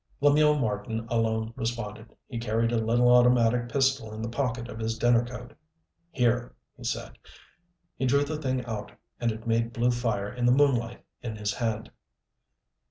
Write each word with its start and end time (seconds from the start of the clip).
Lemuel 0.19 0.57
Marten 0.57 1.07
alone 1.11 1.53
responded 1.55 2.15
he 2.27 2.39
carried 2.39 2.71
a 2.71 2.83
little 2.83 3.07
automatic 3.15 3.69
pistol 3.69 4.11
in 4.15 4.23
the 4.23 4.29
pocket 4.29 4.67
of 4.67 4.79
his 4.79 4.97
dinner 4.97 5.23
coat. 5.23 5.53
"Here," 6.09 6.55
he 6.75 6.83
said. 6.83 7.19
He 7.97 8.07
drew 8.07 8.23
the 8.23 8.41
thing 8.41 8.65
out, 8.65 8.93
and 9.19 9.31
it 9.31 9.45
made 9.45 9.73
blue 9.73 9.91
fire 9.91 10.33
in 10.33 10.47
the 10.47 10.51
moonlight 10.51 11.05
in 11.21 11.35
his 11.35 11.53
hand. 11.53 11.91